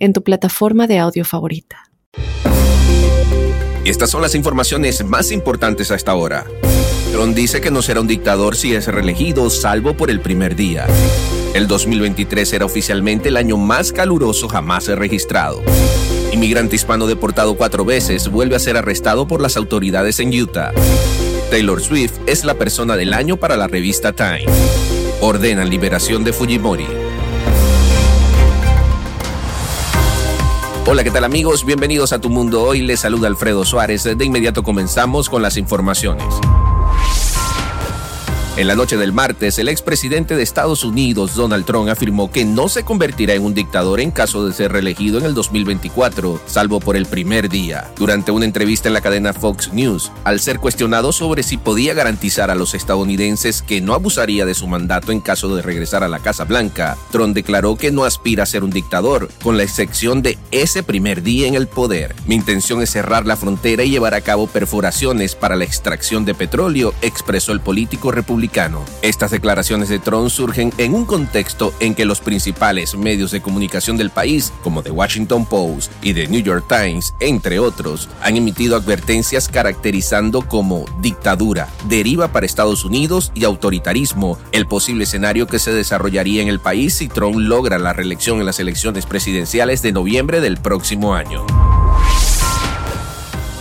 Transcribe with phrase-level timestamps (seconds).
[0.00, 1.84] en tu plataforma de audio favorita.
[3.84, 6.44] Estas son las informaciones más importantes a esta hora.
[7.12, 10.86] Trump dice que no será un dictador si es reelegido, salvo por el primer día.
[11.54, 15.62] El 2023 será oficialmente el año más caluroso jamás registrado.
[16.32, 20.72] Inmigrante hispano deportado cuatro veces vuelve a ser arrestado por las autoridades en Utah.
[21.50, 24.44] Taylor Swift es la persona del año para la revista Time.
[25.20, 26.99] Ordenan liberación de Fujimori.
[30.92, 31.64] Hola, ¿qué tal amigos?
[31.64, 32.82] Bienvenidos a Tu Mundo Hoy.
[32.82, 34.02] Les saluda Alfredo Suárez.
[34.02, 36.26] De inmediato comenzamos con las informaciones.
[38.60, 42.68] En la noche del martes, el expresidente de Estados Unidos, Donald Trump, afirmó que no
[42.68, 46.94] se convertirá en un dictador en caso de ser reelegido en el 2024, salvo por
[46.94, 47.90] el primer día.
[47.96, 52.50] Durante una entrevista en la cadena Fox News, al ser cuestionado sobre si podía garantizar
[52.50, 56.18] a los estadounidenses que no abusaría de su mandato en caso de regresar a la
[56.18, 60.36] Casa Blanca, Trump declaró que no aspira a ser un dictador, con la excepción de
[60.50, 62.14] ese primer día en el poder.
[62.26, 66.34] Mi intención es cerrar la frontera y llevar a cabo perforaciones para la extracción de
[66.34, 68.49] petróleo, expresó el político republicano
[69.02, 73.96] estas declaraciones de Trump surgen en un contexto en que los principales medios de comunicación
[73.96, 78.76] del país, como The Washington Post y The New York Times, entre otros, han emitido
[78.76, 85.72] advertencias caracterizando como dictadura, deriva para Estados Unidos y autoritarismo el posible escenario que se
[85.72, 90.40] desarrollaría en el país si Trump logra la reelección en las elecciones presidenciales de noviembre
[90.40, 91.46] del próximo año.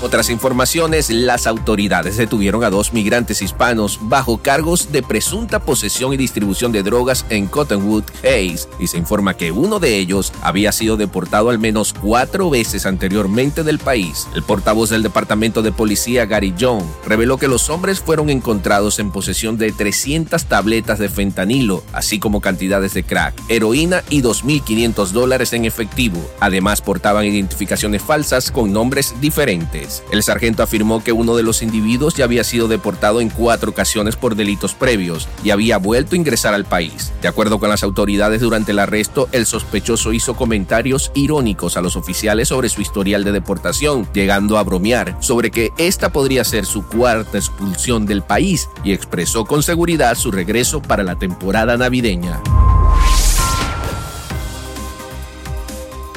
[0.01, 6.17] Otras informaciones, las autoridades detuvieron a dos migrantes hispanos bajo cargos de presunta posesión y
[6.17, 10.95] distribución de drogas en Cottonwood, Hayes, y se informa que uno de ellos había sido
[10.95, 14.25] deportado al menos cuatro veces anteriormente del país.
[14.33, 19.11] El portavoz del Departamento de Policía, Gary John, reveló que los hombres fueron encontrados en
[19.11, 25.51] posesión de 300 tabletas de fentanilo, así como cantidades de crack, heroína y 2.500 dólares
[25.51, 26.25] en efectivo.
[26.39, 29.88] Además, portaban identificaciones falsas con nombres diferentes.
[30.11, 34.15] El sargento afirmó que uno de los individuos ya había sido deportado en cuatro ocasiones
[34.15, 37.11] por delitos previos y había vuelto a ingresar al país.
[37.21, 41.95] De acuerdo con las autoridades, durante el arresto, el sospechoso hizo comentarios irónicos a los
[41.95, 46.85] oficiales sobre su historial de deportación, llegando a bromear sobre que esta podría ser su
[46.85, 52.39] cuarta expulsión del país y expresó con seguridad su regreso para la temporada navideña.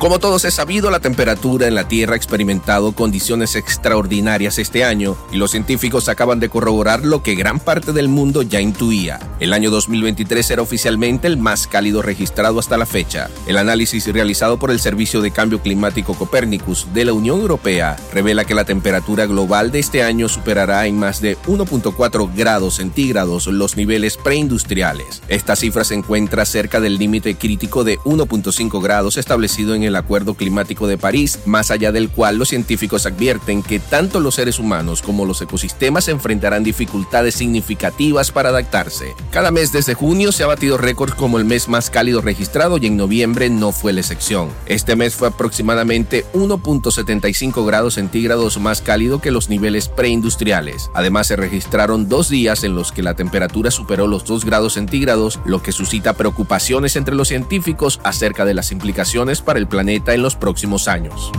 [0.02, 5.16] Como todos es sabido, la temperatura en la Tierra ha experimentado condiciones extraordinarias este año
[5.30, 9.20] y los científicos acaban de corroborar lo que gran parte del mundo ya intuía.
[9.38, 13.30] El año 2023 era oficialmente el más cálido registrado hasta la fecha.
[13.46, 18.44] El análisis realizado por el Servicio de Cambio Climático Copernicus de la Unión Europea revela
[18.44, 23.76] que la temperatura global de este año superará en más de 1.4 grados centígrados los
[23.76, 25.22] niveles preindustriales.
[25.28, 29.96] Esta cifra se encuentra cerca del límite crítico de 1.5 grados establecido en el el
[29.96, 34.58] Acuerdo Climático de París, más allá del cual los científicos advierten que tanto los seres
[34.58, 39.14] humanos como los ecosistemas enfrentarán dificultades significativas para adaptarse.
[39.30, 42.86] Cada mes desde junio se ha batido récords como el mes más cálido registrado y
[42.86, 44.48] en noviembre no fue la excepción.
[44.66, 50.90] Este mes fue aproximadamente 1.75 grados centígrados más cálido que los niveles preindustriales.
[50.94, 55.40] Además se registraron dos días en los que la temperatura superó los 2 grados centígrados,
[55.44, 59.81] lo que suscita preocupaciones entre los científicos acerca de las implicaciones para el planeta
[60.14, 61.32] en los próximos años.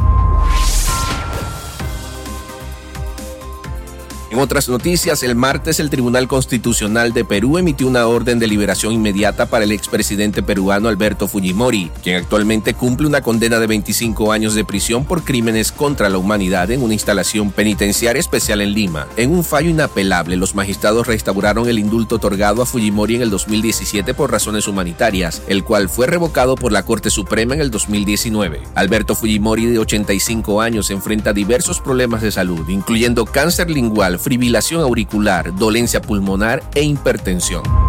[4.33, 8.91] En otras noticias, el martes el Tribunal Constitucional de Perú emitió una orden de liberación
[8.91, 14.55] inmediata para el expresidente peruano Alberto Fujimori, quien actualmente cumple una condena de 25 años
[14.55, 19.05] de prisión por crímenes contra la humanidad en una instalación penitenciaria especial en Lima.
[19.17, 24.15] En un fallo inapelable, los magistrados restauraron el indulto otorgado a Fujimori en el 2017
[24.15, 28.63] por razones humanitarias, el cual fue revocado por la Corte Suprema en el 2019.
[28.73, 35.53] Alberto Fujimori, de 85 años, enfrenta diversos problemas de salud, incluyendo cáncer lingual, fibrilación auricular,
[35.55, 37.82] dolencia pulmonar e hipertensión.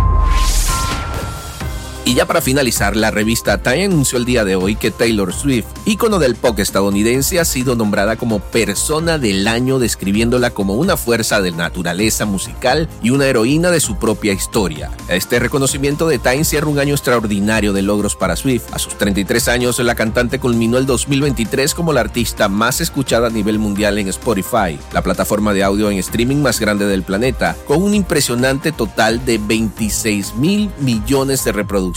[2.06, 5.64] Y ya para finalizar, la revista Time anunció el día de hoy que Taylor Swift,
[5.86, 11.40] ícono del pop estadounidense, ha sido nombrada como persona del año, describiéndola como una fuerza
[11.40, 14.90] de naturaleza musical y una heroína de su propia historia.
[15.08, 18.74] Este reconocimiento de Time cierra un año extraordinario de logros para Swift.
[18.74, 23.30] A sus 33 años, la cantante culminó el 2023 como la artista más escuchada a
[23.30, 27.82] nivel mundial en Spotify, la plataforma de audio en streaming más grande del planeta, con
[27.82, 31.93] un impresionante total de 26 mil millones de reproducciones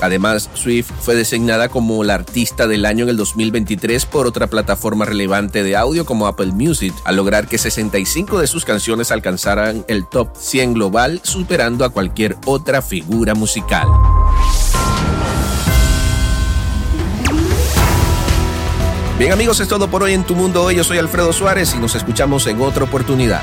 [0.00, 5.04] Además, Swift fue designada como la artista del año en el 2023 por otra plataforma
[5.04, 10.06] relevante de audio como Apple Music, al lograr que 65 de sus canciones alcanzaran el
[10.06, 13.86] top 100 global, superando a cualquier otra figura musical.
[19.18, 20.76] Bien amigos, es todo por hoy en Tu Mundo Hoy.
[20.76, 23.42] Yo soy Alfredo Suárez y nos escuchamos en otra oportunidad.